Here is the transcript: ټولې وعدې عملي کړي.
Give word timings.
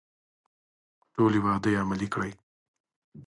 ټولې 1.13 1.39
وعدې 1.45 1.71
عملي 1.81 2.07
کړي. 2.13 2.31